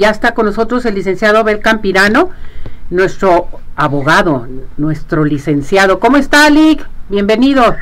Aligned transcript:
Ya 0.00 0.08
está 0.08 0.32
con 0.32 0.46
nosotros 0.46 0.86
el 0.86 0.94
licenciado 0.94 1.36
Abel 1.40 1.60
Campirano, 1.60 2.30
nuestro 2.88 3.50
abogado, 3.76 4.48
nuestro 4.78 5.26
licenciado. 5.26 6.00
¿Cómo 6.00 6.16
está, 6.16 6.46
Alic? 6.46 6.82
Bienvenido. 7.10 7.76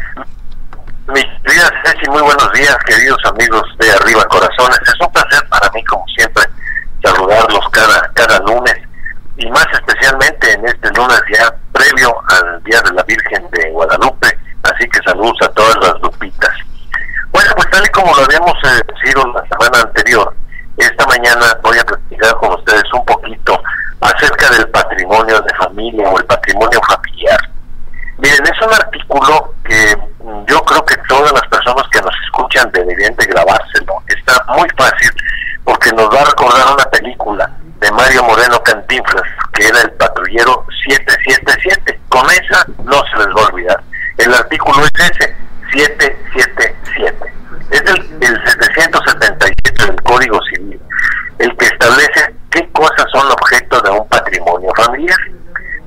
Mis 1.14 1.24
días, 1.44 1.70
Ceci, 1.84 2.10
muy 2.10 2.22
buenos 2.22 2.52
días, 2.54 2.76
queridos 2.84 3.18
amigos 3.24 3.62
de 3.78 3.92
Arriba 3.92 4.24
Corazones. 4.24 4.80
Es 4.82 5.00
un 5.00 5.12
placer 5.12 5.48
para 5.48 5.70
mí, 5.70 5.84
como 5.84 6.04
siempre, 6.16 6.42
saludarlos 7.04 7.64
cada, 7.70 8.10
cada 8.14 8.40
lunes 8.40 8.74
y 9.36 9.48
más 9.50 9.66
especialmente 9.72 10.54
en 10.54 10.66
este 10.66 10.90
lunes 10.94 11.22
ya 11.32 11.54
previo 11.70 12.16
al 12.30 12.60
Día 12.64 12.80
de 12.80 12.94
la 12.94 13.04
Virgen 13.04 13.48
de 13.52 13.70
Guadalupe. 13.70 14.36
Así 14.64 14.88
que 14.88 14.98
saludos 15.06 15.38
a 15.42 15.48
todas 15.50 15.76
las 15.82 16.00
lupitas. 16.02 16.50
Bueno, 17.30 17.52
pues 17.54 17.70
tal 17.70 17.86
y 17.86 17.88
como 17.90 18.12
lo 18.12 18.24
habíamos 18.24 18.54
eh, 18.64 18.82
decidido 18.92 19.24
la 19.32 19.46
semana 19.46 19.82
anterior, 19.82 20.34
esta 20.78 21.06
mañana 21.06 21.58
voy 21.62 21.76
a 21.76 21.84
platicar 21.84 22.34
con 22.36 22.52
ustedes 22.52 22.84
un 22.92 23.04
poquito 23.04 23.60
acerca 24.00 24.48
del 24.50 24.68
patrimonio 24.68 25.40
de 25.40 25.54
familia 25.56 26.08
o 26.08 26.18
el 26.18 26.24
patrimonio 26.26 26.80
familiar. 26.88 27.38
Miren, 28.18 28.44
es 28.44 28.62
un 28.66 28.72
artículo 28.72 29.54
que 29.64 29.96
yo 30.46 30.62
creo 30.64 30.84
que 30.84 30.96
todas 31.08 31.32
las 31.32 31.42
personas 31.48 31.84
que 31.90 32.00
nos 32.00 32.14
escuchan 32.24 32.70
deberían 32.72 33.14
de 33.16 33.26
grabárselo. 33.26 33.94
Está 34.06 34.44
muy 34.54 34.68
fácil 34.76 35.10
porque 35.64 35.92
nos 35.92 36.08
va 36.14 36.20
a 36.20 36.24
recordar 36.26 36.74
una 36.74 36.84
película 36.90 37.50
de 37.80 37.90
Mario 37.92 38.22
Moreno 38.24 38.62
Cantinflas, 38.62 39.22
que 39.54 39.66
era 39.66 39.80
el 39.82 39.90
patrullero 39.92 40.64
777. 41.28 42.00
Con 42.08 42.26
esa 42.30 42.64
no 42.84 43.02
se 43.10 43.18
les 43.18 43.28
va 43.28 43.42
a 43.42 43.52
olvidar. 43.52 43.82
El 44.16 44.34
artículo 44.34 44.84
es 44.84 45.10
ese, 45.10 45.36
777. 45.72 47.32
Es 47.70 47.80
el, 47.82 48.22
el 48.22 48.44
777 48.44 49.86
del 49.86 50.02
Código 50.02 50.40
Civil, 50.54 50.80
el 51.38 51.56
que 51.56 51.66
establece 51.66 52.34
qué 52.50 52.68
cosas 52.72 53.06
son 53.12 53.30
objeto 53.30 53.80
de 53.82 53.90
un 53.90 54.08
patrimonio 54.08 54.70
familiar. 54.74 55.18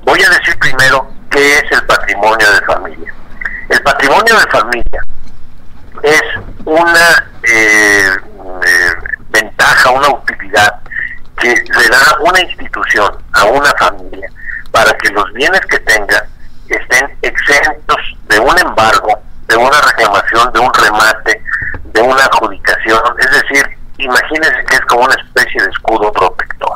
Voy 0.03 0.19
a 0.21 0.29
decir 0.29 0.57
primero 0.59 1.11
qué 1.29 1.57
es 1.57 1.71
el 1.71 1.83
patrimonio 1.85 2.51
de 2.51 2.61
familia. 2.61 3.13
El 3.69 3.81
patrimonio 3.81 4.37
de 4.37 4.47
familia 4.47 5.01
es 6.03 6.21
una 6.65 7.25
eh, 7.43 8.09
eh, 8.65 8.93
ventaja, 9.29 9.89
una 9.89 10.09
utilidad 10.09 10.79
que 11.39 11.49
le 11.49 11.87
da 11.89 12.17
una 12.21 12.41
institución 12.41 13.17
a 13.33 13.45
una 13.45 13.71
familia 13.79 14.29
para 14.71 14.93
que 14.97 15.09
los 15.09 15.31
bienes 15.33 15.61
que 15.61 15.79
tenga 15.79 16.25
estén 16.69 17.17
exentos 17.21 17.97
de 18.27 18.39
un 18.39 18.57
embargo, 18.59 19.21
de 19.47 19.57
una 19.57 19.81
reclamación, 19.81 20.51
de 20.53 20.59
un 20.59 20.73
remate, 20.73 21.43
de 21.83 22.01
una 22.01 22.23
adjudicación. 22.25 23.01
Es 23.19 23.31
decir, 23.31 23.77
imagínense 23.97 24.65
que 24.65 24.75
es 24.75 24.81
como 24.81 25.05
una 25.05 25.15
especie 25.15 25.61
de 25.61 25.69
escudo 25.69 26.11
protector. 26.11 26.73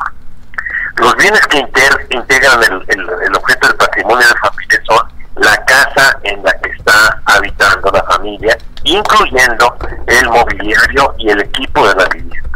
Los 0.96 1.14
bienes 1.16 1.40
que 1.48 1.58
integran 1.58 2.62
el, 2.62 3.36
objeto 3.36 3.68
del 3.68 3.76
patrimonio 3.76 4.26
de 4.26 4.34
familia 4.36 4.80
son 4.86 5.08
la 5.36 5.56
casa 5.64 6.18
en 6.22 6.42
la 6.42 6.52
que 6.58 6.70
está 6.70 7.20
habitando 7.26 7.90
la 7.90 8.02
familia, 8.04 8.56
incluyendo 8.84 9.76
el 10.06 10.28
mobiliario 10.30 11.14
y 11.18 11.30
el 11.30 11.40
equipo 11.42 11.86
de 11.86 11.94
la 11.96 12.08
vivienda. 12.08 12.48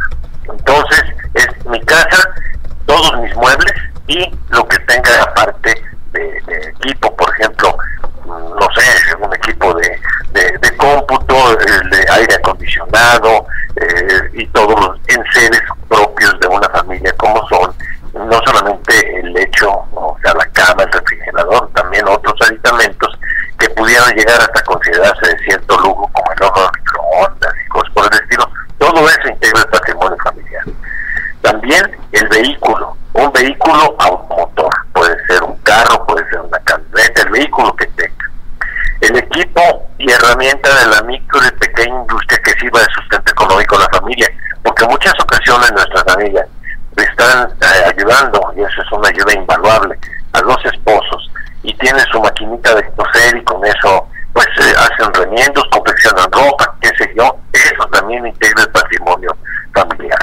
Entonces, 0.45 1.05
es 1.35 1.67
mi 1.67 1.81
casa, 1.83 2.31
todos 2.87 3.21
mis 3.21 3.35
muebles 3.37 3.75
y 4.07 4.31
lo 4.49 4.67
que 4.67 4.79
tenga 4.81 5.23
aparte 5.23 5.75
de, 6.13 6.75
equipo, 6.81 7.15
por 7.17 7.31
ejemplo, 7.35 7.77
no 8.25 8.69
sé, 8.75 9.17
un 9.21 9.35
equipo 9.35 9.75
de, 9.75 10.01
de, 10.33 10.77
cómputo, 10.77 11.57
de 11.57 12.07
aire 12.11 12.41
eh, 12.93 14.31
y 14.35 14.47
todos 14.49 14.79
los 14.81 14.99
enseres 15.07 15.63
propios 15.89 16.39
de 16.41 16.49
una 16.49 16.69
familia 16.71 17.13
como 17.17 17.47
son, 17.49 17.73
no 18.15 18.41
solamente 18.45 19.21
el 19.21 19.33
lecho, 19.33 19.71
o 19.93 20.17
sea, 20.23 20.35
la 20.35 20.47
cama, 20.47 20.83
el 20.83 20.93
refrigerador, 20.93 21.71
también 21.75 22.07
otros 22.09 22.35
aditamentos 22.49 23.19
que 23.59 23.69
pudieran 23.71 24.15
llegar 24.15 24.41
hasta 24.41 24.63
considerarse 24.65 25.27
de 25.29 25.39
cierto 25.45 25.79
lujo 25.79 26.11
como 26.13 26.33
el 26.33 26.43
horno 26.43 26.63
de 26.63 26.79
microondas 26.79 27.55
y 27.65 27.69
cosas 27.69 27.95
por 27.95 28.05
el 28.05 28.21
estilo, 28.21 28.51
todo 28.79 29.09
eso 29.09 29.29
integra 29.29 29.61
el 29.61 29.69
patrimonio 29.69 30.17
familiar. 30.25 30.65
También 31.43 31.99
el 32.13 32.29
vehículo, 32.29 32.97
un 33.13 33.33
vehículo 33.33 33.95
automotor, 33.99 34.71
puede 34.93 35.17
ser 35.27 35.43
un 35.43 35.57
carro, 35.59 36.07
puede 36.07 36.29
ser 36.31 36.41
una 36.41 36.59
camioneta, 36.61 37.23
el 37.23 37.31
vehículo 37.31 37.75
que 37.77 37.87
tenga. 37.87 38.31
El 39.01 39.17
equipo 39.17 39.61
y 39.99 40.11
herramienta 40.11 40.69
de 40.81 40.87
la 40.87 41.03
micro 41.03 41.41
y 41.47 41.51
pequeña 41.59 42.01
industria 42.01 42.39
que 42.45 42.53
sirva 42.61 42.81
de 42.81 42.87
sustento 42.95 43.33
económico 43.33 43.77
a 43.77 43.81
la 43.81 43.89
familia, 43.89 44.29
porque 44.63 44.85
en 44.85 44.91
muchas 44.91 45.15
nuestras 46.21 46.47
familias 46.47 46.47
están 46.97 47.51
eh, 47.51 47.93
ayudando, 47.97 48.53
y 48.57 48.61
eso 48.61 48.83
es 48.83 48.93
una 48.93 49.09
ayuda 49.09 49.33
invaluable, 49.35 49.99
a 50.33 50.41
los 50.41 50.65
esposos, 50.65 51.31
y 51.63 51.75
tienen 51.75 52.05
su 52.13 52.21
maquinita 52.21 52.75
de 52.75 52.91
coser 52.93 53.37
y 53.37 53.45
con 53.45 53.65
eso 53.65 54.07
pues 54.33 54.47
eh, 54.61 54.75
hacen 54.79 55.13
remiendos, 55.15 55.65
confeccionan 55.73 56.31
ropa, 56.31 56.75
qué 56.81 56.89
sé 56.99 57.13
yo, 57.17 57.37
eso 57.53 57.87
también 57.93 58.27
integra 58.27 58.63
el 58.63 58.71
patrimonio 58.71 59.37
familiar. 59.75 60.19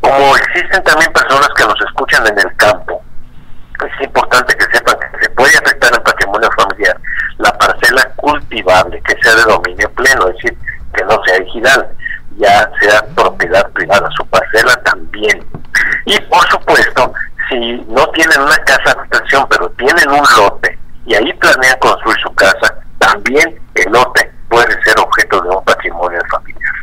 Como 0.00 0.36
existen 0.36 0.82
también 0.84 1.12
personas 1.12 1.48
que 1.56 1.64
nos 1.64 1.80
escuchan 1.80 2.26
en 2.26 2.38
el 2.38 2.56
campo, 2.56 3.02
es 3.86 4.04
importante 4.04 4.54
que 4.56 4.76
sepan 4.76 4.96
que 4.98 5.24
se 5.24 5.30
puede 5.30 5.56
afectar 5.56 5.92
el 5.92 6.02
patrimonio 6.02 6.50
familiar 6.56 6.96
la 7.40 7.52
parcela 7.56 8.04
cultivable, 8.16 9.02
que 9.06 9.16
sea 9.22 9.34
de 9.34 9.42
dominio 9.42 9.90
pleno, 9.92 10.28
es 10.28 10.34
decir, 10.36 10.58
que 10.94 11.04
no 11.04 11.22
sea 11.24 11.38
digital, 11.38 11.88
ya 12.36 12.70
sea 12.80 13.02
propiedad 13.14 13.70
privada, 13.72 14.08
su 14.16 14.26
parcela 14.26 14.76
también. 14.84 15.44
Por 16.28 16.48
supuesto, 16.50 17.12
si 17.48 17.76
no 17.88 18.06
tienen 18.10 18.40
una 18.40 18.56
casa 18.58 18.94
de 18.94 19.00
habitación, 19.00 19.46
pero 19.48 19.68
tienen 19.70 20.10
un 20.10 20.24
lote 20.36 20.78
y 21.06 21.14
ahí 21.14 21.32
planean 21.34 21.78
construir 21.78 22.18
su 22.20 22.34
casa, 22.34 22.74
también 22.98 23.58
el 23.74 23.92
lote 23.92 24.30
puede 24.48 24.82
ser 24.82 24.98
objeto 24.98 25.40
de 25.40 25.48
un 25.48 25.64
patrimonio 25.64 26.20
familiar. 26.30 26.74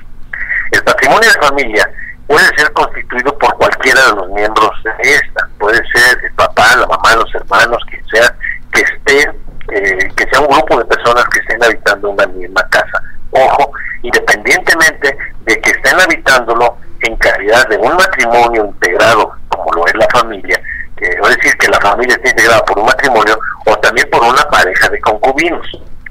El 0.71 0.83
patrimonio 0.83 1.29
de 1.29 1.47
familia 1.47 1.89
puede 2.27 2.45
ser 2.57 2.71
constituido 2.73 3.37
por 3.37 3.55
cualquiera 3.55 4.01
de 4.07 4.15
los 4.15 4.29
miembros 4.29 4.71
de 4.83 4.91
esta, 5.01 5.47
puede 5.59 5.77
ser 5.93 6.17
el 6.23 6.31
papá, 6.33 6.75
la 6.75 6.87
mamá, 6.87 7.15
los 7.15 7.33
hermanos, 7.35 7.81
quien 7.89 8.05
sea, 8.07 8.35
que 8.73 8.81
esté, 8.81 9.31
eh, 9.73 10.11
que 10.15 10.27
sea 10.29 10.41
un 10.41 10.47
grupo 10.47 10.79
de 10.79 10.85
personas 10.85 11.23
que 11.25 11.39
estén 11.39 11.63
habitando 11.63 12.09
una 12.09 12.27
misma 12.27 12.61
casa. 12.69 13.01
Ojo, 13.31 13.71
independientemente 14.01 15.17
de 15.45 15.61
que 15.61 15.69
estén 15.69 15.99
habitándolo 15.99 16.77
en 17.01 17.15
calidad 17.17 17.67
de 17.69 17.77
un 17.77 17.95
matrimonio 17.95 18.65
integrado, 18.65 19.31
como 19.49 19.71
lo 19.73 19.87
es 19.87 19.95
la 19.95 20.07
familia, 20.09 20.61
que 20.97 21.05
es 21.05 21.35
decir 21.35 21.57
que 21.57 21.67
la 21.69 21.79
familia 22.07 22.15
está 22.15 22.29
integrada 22.29 22.65
por 22.65 22.79
un 22.79 22.85
matrimonio 22.85 23.39
o 23.65 23.77
también 23.77 24.09
por 24.09 24.23
una 24.23 24.43
pareja 24.49 24.89
de 24.89 24.99
concubinos. 25.01 25.67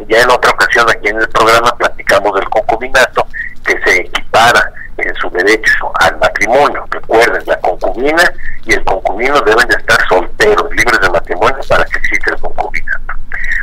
Ya 0.09 0.21
en 0.21 0.31
otra 0.31 0.51
ocasión 0.51 0.87
aquí 0.91 1.09
en 1.09 1.21
el 1.21 1.29
programa 1.29 1.75
platicamos 1.77 2.35
del 2.35 2.49
concubinato 2.51 3.27
que 3.65 3.81
se 3.85 4.01
equipara 4.01 4.71
en 4.99 5.15
su 5.17 5.31
derecho 5.31 5.91
al 6.01 6.19
matrimonio. 6.19 6.85
Recuerden, 6.91 7.43
la 7.47 7.59
concubina 7.61 8.23
y 8.65 8.75
el 8.75 8.85
concubino 8.85 9.41
deben 9.41 9.67
de 9.69 9.77
estar 9.77 9.99
solteros, 10.09 10.71
libres 10.73 11.01
de 11.01 11.11
matrimonio 11.11 11.59
para 11.69 11.85
que 11.85 11.99
exista 11.99 12.33
el 12.33 12.41
concubinato. 12.41 13.15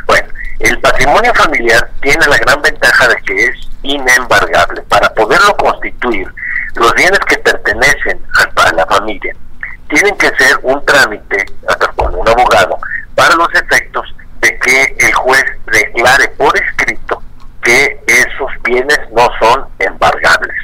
Bueno, 0.06 0.28
el 0.60 0.80
patrimonio 0.80 1.32
familiar 1.34 1.88
tiene 2.00 2.26
la 2.26 2.38
gran 2.38 2.60
ventaja 2.62 3.08
de 3.08 3.16
que 3.22 3.44
es 3.46 3.56
inembargable. 3.82 4.82
Para 4.82 5.08
poderlo 5.14 5.56
constituir, 5.56 6.28
los 6.74 6.92
bienes 6.94 7.20
que 7.20 7.38
pertenecen 7.38 8.20
a 8.34 8.72
la 8.72 8.86
familia 8.86 9.34
tienen 9.88 10.16
que 10.16 10.28
ser 10.36 10.58
un 10.62 10.84
trámite 10.84 11.46
con 11.96 12.14
un 12.14 12.28
abogado 12.28 12.78
para 13.14 13.34
los 13.36 13.48
efectos 13.54 14.14
de 14.40 14.58
que 14.58 14.96
juez 15.14 15.44
declare 15.66 16.28
por 16.36 16.56
escrito 16.56 17.22
que 17.62 18.00
esos 18.06 18.50
bienes 18.62 19.00
no 19.12 19.28
son 19.40 19.66
embargables. 19.78 20.56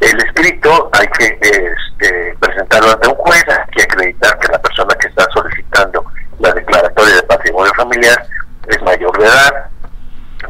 El 0.00 0.16
escrito 0.18 0.90
hay 0.92 1.06
que 1.08 1.38
este, 1.42 2.34
presentarlo 2.40 2.92
ante 2.92 3.08
un 3.08 3.16
juez, 3.16 3.44
hay 3.48 3.70
que 3.72 3.82
acreditar 3.82 4.38
que 4.38 4.48
la 4.52 4.58
persona 4.58 4.94
que 4.98 5.08
está 5.08 5.26
solicitando 5.32 6.04
la 6.38 6.52
declaratoria 6.52 7.16
de 7.16 7.22
patrimonio 7.24 7.72
familiar 7.74 8.26
es 8.68 8.82
mayor 8.82 9.16
de 9.18 9.26
edad, 9.26 9.66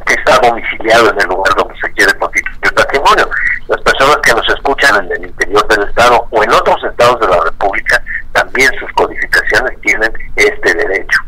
que 0.06 0.15
está 0.15 0.38
domiciliado 0.38 1.11
en 1.11 1.21
el 1.21 1.26
lugar 1.29 1.55
donde 1.56 1.75
se 1.81 1.93
quiere 1.93 2.12
constituir 2.19 2.59
el 2.62 2.75
patrimonio. 2.75 3.29
Las 3.67 3.81
personas 3.81 4.19
que 4.19 4.33
nos 4.35 4.49
escuchan 4.49 5.05
en 5.05 5.12
el 5.12 5.25
interior 5.26 5.67
del 5.69 5.88
Estado 5.88 6.26
o 6.31 6.44
en 6.44 6.53
otros 6.53 6.83
estados 6.85 7.19
de 7.21 7.26
la 7.26 7.43
República, 7.44 8.03
también 8.33 8.71
sus 8.79 8.93
codificaciones 8.93 9.81
tienen 9.81 10.12
este 10.37 10.75
derecho. 10.75 11.21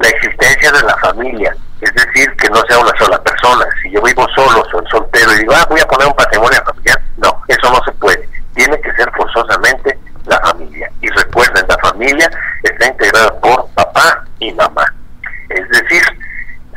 La 0.00 0.08
existencia 0.08 0.70
de 0.72 0.82
la 0.82 0.96
familia, 1.24 1.56
es 1.80 1.92
decir, 1.94 2.30
que 2.36 2.48
no 2.50 2.62
sea 2.68 2.78
una 2.78 2.92
sola 2.98 3.20
persona. 3.22 3.64
Si 3.82 3.90
yo 3.90 4.02
vivo 4.02 4.26
solo, 4.34 4.64
soy 4.70 4.84
soltero 4.90 5.32
y 5.32 5.38
digo, 5.38 5.52
ah, 5.54 5.66
voy 5.68 5.80
a 5.80 5.86
poner 5.86 6.06
un 6.06 6.14
patrimonio 6.14 6.62
familiar, 6.64 7.00
no, 7.18 7.42
eso 7.48 7.70
no 7.70 7.80
se 7.84 7.92
puede. 7.92 8.28
Tiene 8.54 8.80
que 8.80 8.92
ser 8.92 9.10
forzosamente 9.12 9.98
la 10.26 10.38
familia. 10.40 10.90
Y 11.00 11.08
recuerden, 11.08 11.64
la 11.68 11.78
familia 11.78 12.30
está 12.62 12.86
integrada 12.86 13.40
por 13.40 13.68
papá 13.70 14.24
y 14.38 14.52
mamá. 14.52 14.84
Es 15.48 15.68
decir, 15.68 16.02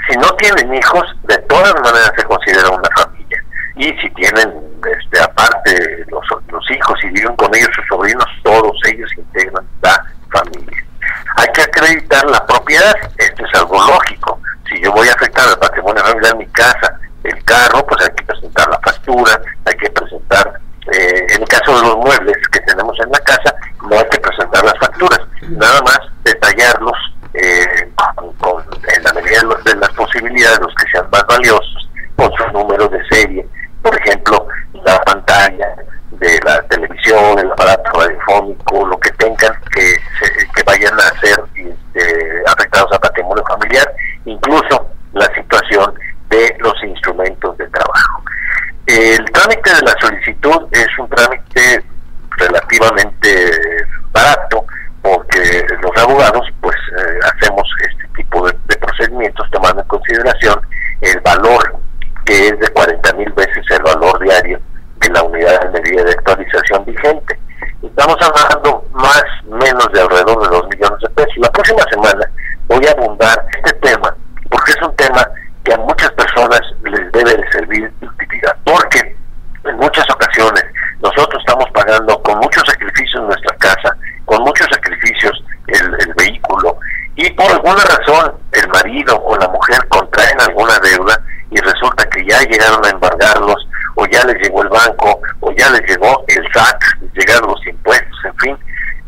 si 0.10 0.18
no 0.18 0.30
tienen 0.36 0.74
hijos, 0.74 1.04
de 1.24 1.38
todas 1.50 1.74
maneras 1.76 2.12
se 2.16 2.24
considera 2.24 2.70
una 2.70 2.90
familia. 2.96 3.44
Y 3.76 3.94
si 4.00 4.10
tienen, 4.12 4.54
este, 4.98 5.22
aparte, 5.22 5.87
este 53.28 53.67
alguna 87.68 87.84
razón 87.84 88.34
el 88.54 88.68
marido 88.70 89.22
o 89.24 89.36
la 89.36 89.48
mujer 89.50 89.86
contraen 89.90 90.40
alguna 90.40 90.80
deuda 90.80 91.20
y 91.52 91.60
resulta 91.60 92.08
que 92.10 92.26
ya 92.26 92.40
llegaron 92.42 92.86
a 92.86 92.90
embargarlos 92.90 93.68
o 93.96 94.06
ya 94.06 94.24
les 94.24 94.42
llegó 94.42 94.64
el 94.64 94.70
banco 94.70 95.20
o 95.42 95.52
ya 95.52 95.70
les 95.72 95.82
llegó 95.82 96.24
el 96.28 96.48
SAT, 96.54 96.82
llegaron 97.14 97.50
los 97.50 97.68
impuestos, 97.68 98.20
en 98.24 98.38
fin, 98.38 98.58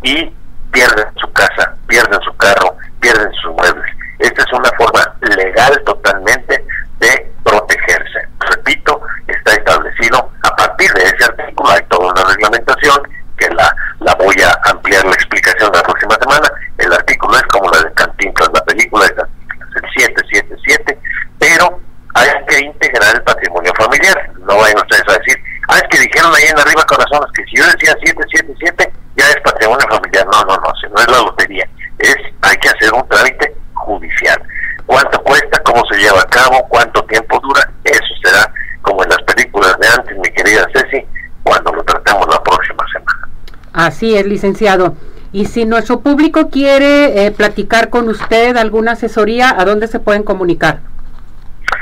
y 0.03 0.33
pierden 0.71 1.05
su 1.15 1.31
casa, 1.31 1.73
pierden 1.87 2.19
su 2.21 2.35
carro, 2.35 2.75
pierden 2.99 3.31
sus 3.41 3.53
muebles. 3.53 3.95
Esta 4.19 4.41
es 4.41 4.51
una 4.51 4.69
forma 4.77 5.15
legal 5.21 5.81
totalmente 5.85 6.65
de 6.99 7.31
protegerse. 7.43 8.27
Repito, 8.39 9.01
está 9.27 9.53
establecido 9.53 10.29
a 10.43 10.55
partir 10.55 10.91
de 10.93 11.03
ese 11.03 11.25
artículo, 11.25 11.69
hay 11.69 11.81
toda 11.87 12.11
una 12.11 12.23
reglamentación 12.23 13.01
que 13.39 13.49
la, 13.55 13.73
la 13.99 14.13
voy 14.15 14.35
a 14.41 14.69
ampliar 14.69 15.03
la 15.05 15.13
explicación 15.13 15.71
la 15.73 15.81
próxima 15.81 16.15
semana. 16.21 16.51
El 16.77 16.93
artículo 16.93 17.35
es 17.35 17.43
como 17.43 17.69
la 17.71 17.81
de 17.83 17.93
Cantinflas, 17.93 18.49
la 18.53 18.63
película 18.65 19.05
de 19.05 19.15
Cantinflas, 19.15 19.69
el 19.75 19.89
777, 20.03 20.99
pero 21.39 21.79
hay 22.15 22.29
que 22.47 22.59
integrar 22.65 23.15
el 23.15 23.23
patrimonio 23.23 23.71
familiar. 23.77 24.31
No 24.39 24.57
vayan 24.57 24.77
ustedes 24.77 25.03
a 25.07 25.17
decir, 25.19 25.41
ah, 25.69 25.77
es 25.77 25.87
que 25.89 25.99
dijeron 25.99 26.33
ahí 26.35 26.45
en 26.49 26.59
arriba 26.59 26.83
corazones 26.85 27.29
que 27.35 27.43
si 27.45 27.57
yo 27.57 27.65
decía 27.65 27.95
777 28.03 28.93
ya 29.15 29.25
es 29.29 29.41
patrimonio 29.41 29.87
familiar. 29.89 30.25
No, 30.31 30.43
no, 30.43 30.55
no, 30.57 30.73
si 30.81 30.87
no 30.87 30.99
es 30.99 31.07
la 31.07 31.23
lotería. 31.23 31.67
Es, 31.99 32.17
hay 32.41 32.57
que 32.57 32.69
hacer 32.69 32.93
un 32.93 33.07
trámite 33.07 33.55
judicial. 33.73 34.41
¿Cuánto 34.85 35.21
cuesta? 35.23 35.61
¿Cómo 35.63 35.83
se 35.91 35.97
lleva 35.99 36.21
a 36.21 36.29
cabo? 36.49 36.67
¿Cuánto 36.69 37.03
tiempo 37.03 37.39
dura? 37.39 37.69
Eso 37.83 38.13
será 38.23 38.51
como 38.81 39.03
en 39.03 39.09
las 39.09 39.21
películas 39.23 39.77
de 39.79 39.87
antes, 39.87 40.17
mi 40.17 40.29
querida 40.31 40.67
Ceci, 40.73 41.05
cuando 41.43 41.71
lo 41.73 41.83
tratemos 41.83 42.27
la 42.31 42.41
próxima 42.43 42.85
semana. 42.91 43.29
Así 43.73 44.15
es, 44.15 44.25
licenciado. 44.25 44.95
Y 45.31 45.45
si 45.45 45.65
nuestro 45.65 45.99
público 45.99 46.49
quiere 46.49 47.25
eh, 47.25 47.31
platicar 47.31 47.89
con 47.89 48.09
usted 48.09 48.57
alguna 48.57 48.93
asesoría, 48.93 49.55
¿a 49.57 49.65
dónde 49.65 49.87
se 49.87 49.99
pueden 49.99 50.23
comunicar? 50.23 50.79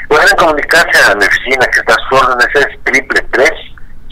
Pueden 0.10 0.36
comunicarse 0.36 1.12
a 1.12 1.16
mi 1.16 1.26
oficina 1.26 1.66
que 1.68 1.80
está 1.80 1.94
a 1.94 2.10
sus 2.10 2.22
órdenes, 2.22 2.48
es 2.56 2.84
triple 2.84 3.22
tres 3.32 3.52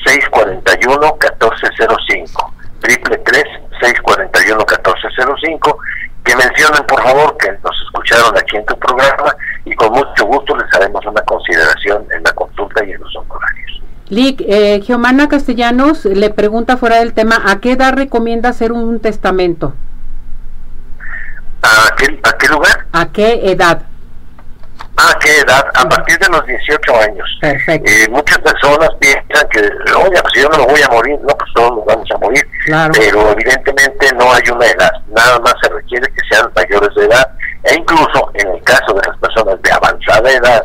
641 0.06 1.00
1405 1.20 2.54
triple 2.80 3.18
tres 3.26 3.44
641 3.82 4.58
1405 4.58 5.80
que 6.24 6.36
mencionen 6.36 6.84
por 6.88 7.02
favor 7.02 7.38
que 7.38 7.52
nos 7.64 7.76
escucharon 7.86 8.38
aquí 8.38 8.58
en 8.58 8.66
tu 8.66 8.78
programa 8.80 9.36
y 9.66 9.76
con 9.76 9.92
mucho 9.92 10.26
gusto 10.26 10.56
les 10.56 10.74
haremos 10.74 11.06
una 11.06 11.22
consideración 11.22 12.06
en 12.12 12.24
la 12.24 12.32
consulta 12.34 12.84
y 12.86 12.92
en 12.92 13.02
los 13.02 13.16
honorarios. 13.16 13.82
Lick, 14.10 14.42
eh, 14.48 14.82
Geomana 14.86 15.28
Castellanos 15.28 16.06
le 16.06 16.30
pregunta 16.30 16.78
fuera 16.78 16.98
del 16.98 17.14
tema, 17.14 17.42
¿a 17.46 17.60
qué 17.60 17.72
edad 17.72 17.94
recomienda 17.94 18.50
hacer 18.50 18.72
un 18.72 19.00
testamento? 19.00 19.74
¿A 21.64 21.96
qué, 21.96 22.20
¿A 22.24 22.38
qué 22.38 22.48
lugar? 22.48 22.86
¿A 22.92 23.12
qué 23.12 23.52
edad? 23.52 23.82
¿A 24.98 25.20
qué 25.20 25.40
edad? 25.40 25.66
A 25.74 25.90
partir 25.90 26.18
de 26.20 26.30
los 26.30 26.46
18 26.46 27.02
años. 27.02 27.28
Perfecto. 27.42 27.92
Eh, 27.92 28.08
muchas 28.10 28.38
personas 28.40 28.90
piensan 29.00 29.48
que, 29.50 29.60
oye, 29.60 30.22
pues 30.22 30.34
yo 30.36 30.50
no 30.50 30.60
me 30.60 30.66
voy 30.72 30.82
a 30.82 30.90
morir, 30.90 31.20
no, 31.22 31.36
pues 31.36 31.52
todos 31.54 31.78
nos 31.78 31.86
vamos 31.86 32.10
a 32.14 32.18
morir. 32.18 32.48
Claro. 32.66 32.94
Pero 32.96 33.32
evidentemente 33.32 34.14
no 34.14 34.32
hay 34.32 34.44
una 34.52 34.68
edad, 34.68 34.92
nada 35.08 35.40
más 35.40 35.54
se 35.62 35.70
requiere 35.70 36.08
que 36.08 36.22
sean 36.30 36.50
mayores 36.56 36.96
de 36.96 37.06
edad 37.06 37.32
e 37.64 37.76
incluso 37.76 38.32
en 38.36 38.48
el 38.48 38.64
caso 38.64 38.94
de 38.94 39.02
las 39.08 39.18
personas 39.18 39.62
de 39.62 39.72
avanzada 39.72 40.32
edad, 40.32 40.64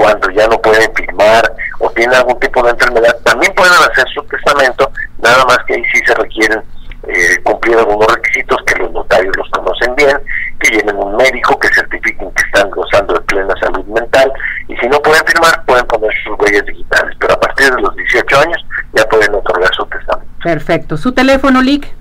cuando 0.00 0.30
ya 0.30 0.48
no 0.48 0.58
pueden 0.62 0.90
firmar 0.94 1.52
o 1.78 1.90
tienen 1.90 2.16
algún 2.16 2.40
tipo 2.40 2.62
de 2.62 2.70
enfermedad, 2.70 3.14
también 3.22 3.52
pueden 3.54 3.74
hacer 3.74 4.08
su 4.14 4.22
testamento, 4.22 4.90
nada 5.18 5.44
más 5.44 5.58
que 5.66 5.74
ahí 5.74 5.82
sí 5.92 6.00
se 6.06 6.14
requieren 6.14 6.62
eh, 7.06 7.36
cumplir 7.42 7.76
algunos 7.76 8.06
requisitos 8.14 8.56
que 8.66 8.78
los 8.78 8.90
notarios 8.92 9.36
los 9.36 9.46
conocen 9.50 9.94
bien, 9.96 10.16
que 10.58 10.70
lleven 10.70 10.96
un 10.96 11.14
médico 11.16 11.58
que 11.58 11.68
certifiquen 11.74 12.32
que 12.32 12.42
están 12.46 12.70
gozando 12.70 13.12
de 13.12 13.20
plena 13.20 13.52
salud 13.60 13.84
mental 13.88 14.32
y 14.68 14.76
si 14.78 14.88
no 14.88 14.98
pueden 15.00 15.22
firmar 15.26 15.62
pueden 15.66 15.86
poner 15.86 16.10
sus 16.24 16.34
huellas 16.38 16.64
digitales, 16.64 17.14
pero 17.20 17.34
a 17.34 17.40
partir 17.40 17.70
de 17.70 17.82
los 17.82 17.94
18 17.94 18.40
años 18.40 18.64
ya 18.94 19.04
pueden 19.04 19.34
otorgar 19.34 19.70
su 19.74 19.84
testamento. 19.84 20.32
Perfecto. 20.42 20.96
¿Su 20.96 21.12
teléfono, 21.12 21.60
Lick? 21.60 21.94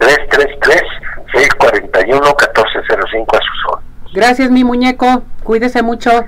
333-641-1405 0.00 2.42
a 2.42 2.46
sus 3.38 3.66
órdenes. 3.68 3.92
Gracias, 4.12 4.50
mi 4.50 4.64
muñeco. 4.64 5.22
Cuídese 5.44 5.82
mucho. 5.82 6.26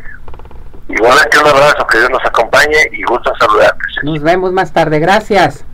Igualmente 0.88 1.38
un 1.38 1.46
abrazo, 1.46 1.86
que 1.86 1.98
Dios 1.98 2.10
nos 2.10 2.24
acompañe 2.24 2.88
y 2.92 3.02
gusto 3.04 3.32
saludarte. 3.38 3.78
Nos 4.02 4.20
vemos 4.20 4.52
más 4.52 4.72
tarde. 4.72 4.98
Gracias. 4.98 5.64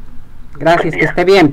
Gracias, 0.56 0.94
que 0.94 1.04
esté 1.04 1.24
bien. 1.24 1.48